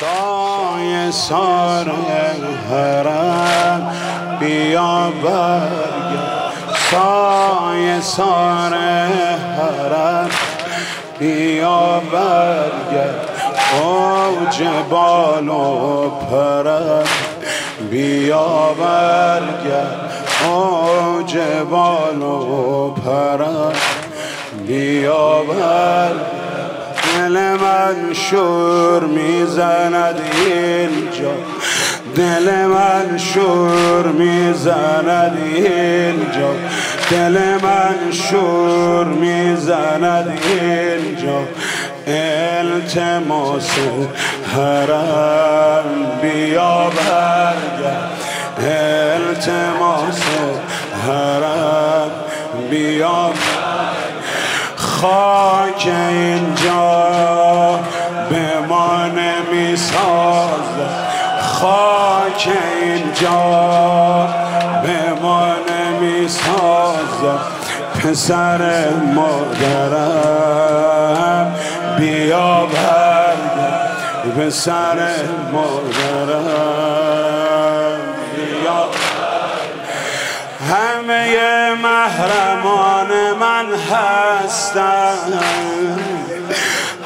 سایه 0.00 1.10
سار 1.10 1.90
حرم 2.70 3.90
بیا 4.40 5.12
برگرد. 5.22 6.52
سایه 6.90 8.00
سار 8.00 8.74
حرم 9.56 10.30
بیا 11.18 12.02
برگرد. 12.12 13.28
اوج 13.82 14.62
بال 14.90 15.48
و 15.48 16.10
پرم. 16.10 17.04
بیا 17.90 18.74
برگرد. 18.80 20.10
اوج 20.44 21.38
بال 21.70 22.22
و 22.22 22.90
پرم. 22.90 23.72
بیا 24.66 25.42
دل 27.28 27.56
من 27.56 28.14
شور 28.14 29.04
می‌زند 29.04 30.20
اینجا. 30.46 31.34
دل 32.16 32.66
من 32.66 33.18
شور 33.18 34.06
می‌زند 34.06 35.38
اینجا. 35.54 36.50
دل 37.10 37.38
من 37.62 38.12
شور 38.12 39.04
می‌زند 39.04 40.38
اینجا. 40.44 41.40
التماس 42.06 43.70
حرم 44.56 45.84
بیا 46.22 46.90
برگرد. 46.90 48.10
التماس 48.58 50.22
حرم 51.06 52.10
بیا 52.70 53.30
خاک 55.00 55.88
اینجا 56.10 57.80
به 58.30 58.60
ما 58.68 59.06
نمی 59.06 59.76
خاک 61.40 62.48
اینجا 62.82 64.28
به 64.82 65.12
ما 65.22 65.46
نمی 65.46 66.28
پسر 68.02 68.90
مادرم 69.14 70.66
بیا 71.98 72.66
برگرد 72.66 74.38
پسر 74.38 74.98
مادرم 75.52 76.38
بیا 78.36 78.88
همه 80.70 81.74
محرمان 81.82 82.87
من 83.58 83.74
هستن 83.74 85.18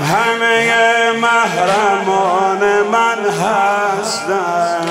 همه 0.01 1.13
محرمان 1.13 2.83
من 2.83 3.19
هستن 3.43 4.87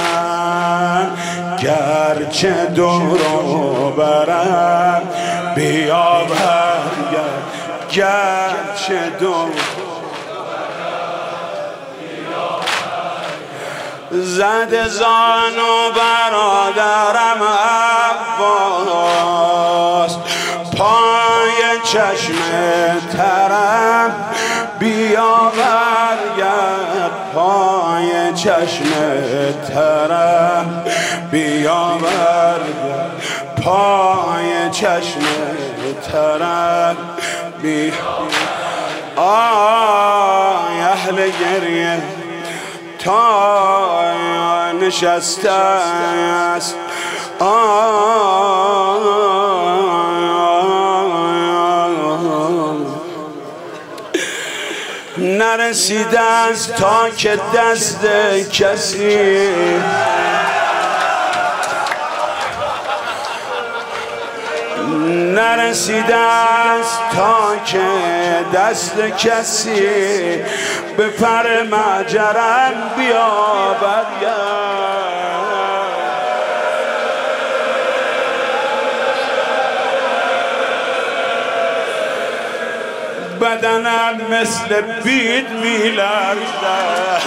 گرچه 1.59 2.65
دورو 2.65 3.91
برم 3.91 5.01
بیا 5.55 6.25
برگرد 6.29 7.43
گرچه 7.91 9.09
دور 9.19 9.51
زد 14.11 14.87
زانو 14.87 15.91
برادرم 15.95 17.43
عباس 17.43 19.50
چشم 21.91 22.33
ترم 23.13 24.11
بیا 24.79 25.51
برگرد 25.57 27.11
پای 27.35 28.33
چشم 28.35 28.91
ترم. 29.73 30.83
بیا 31.31 31.97
برگرد 32.01 33.11
پای 33.63 34.69
چشم 34.71 35.21
ترم. 36.11 36.97
بیا 37.61 37.93
آی 39.15 40.81
اهل 40.81 41.15
گریه 41.15 42.01
تا 42.99 44.11
نشسته 44.81 45.51
است. 45.51 46.75
نرسیده 55.41 56.19
است 56.19 56.75
تا 56.75 57.09
که 57.09 57.39
دست 57.55 58.05
کسی. 58.51 59.17
نرسیده 65.35 66.15
است 66.15 66.99
تا 67.15 67.55
که 67.65 67.81
دست 68.53 68.99
کسی 69.17 69.81
به 70.97 71.07
پر 71.07 71.63
مجرم 71.63 72.91
بیا 72.97 73.77
برگرد 73.81 75.20
بدنم 83.41 84.21
مثل 84.31 84.81
بید 85.03 85.49
میلرزد 85.49 87.21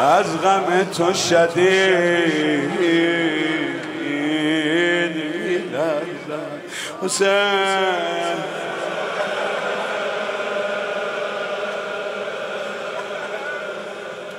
از 0.00 0.42
غم 0.42 0.84
تو 0.84 1.14
شدید 1.14 2.54
حسین. 7.02 7.28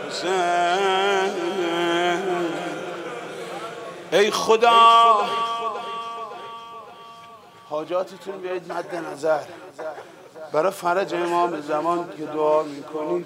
حسین. 0.10 0.95
ای 4.16 4.32
خدا. 4.32 5.16
حاجاتتون 7.70 8.38
بیاید 8.38 8.72
مد 8.72 8.96
نظر. 8.96 9.40
برای 10.52 10.72
فرج 10.72 11.14
امام 11.14 11.62
زمان 11.62 12.10
که 12.18 12.26
دعا 12.26 12.64
می‌کنید 12.64 13.26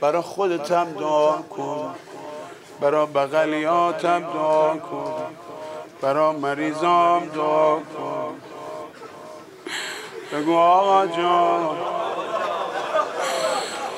برای 0.00 0.22
خودتم 0.22 0.92
دعا 0.92 1.32
کن. 1.32 1.94
برای 2.80 3.06
بغلیاتم 3.06 4.20
دعا 4.20 4.76
کن. 4.76 5.24
برای 6.00 6.36
مریضام 6.36 7.26
دعا 7.26 7.74
کن. 7.74 8.34
بگو 10.32 10.56
آقا 10.56 11.06
جان 11.06 11.76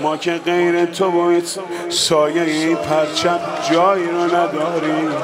ما 0.00 0.16
که 0.16 0.32
غیر 0.32 0.84
تو 0.84 1.10
باید 1.10 1.48
سایه 1.88 2.76
پرچم 2.76 3.40
جایی 3.70 4.06
رو 4.06 4.36
نداریم. 4.36 5.16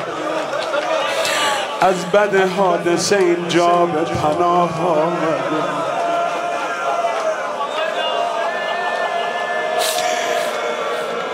از 1.80 2.06
بد 2.12 2.50
حادثه 2.56 3.16
اینجا 3.16 3.86
به 3.86 4.04
پناه 4.04 4.86
آمده. 4.86 5.80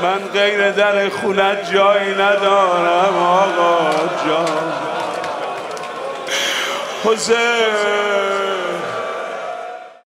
من 0.02 0.18
غیر 0.32 0.70
در 0.70 1.08
خونت 1.08 1.72
جایی 1.72 2.14
ندارم 2.14 3.16
آقا 3.16 3.90
جان. 4.26 4.72
حسین. 7.04 8.45